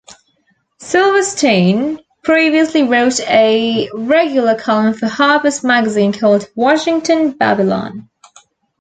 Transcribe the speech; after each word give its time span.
Silverstein 0.79 1.99
previously 2.23 2.81
wrote 2.81 3.19
a 3.19 3.87
regular 3.93 4.55
column 4.55 4.95
for 4.95 5.07
"Harper's 5.07 5.63
Magazine", 5.63 6.11
called 6.11 6.49
"Washington 6.55 7.33
Babylon". 7.33 8.09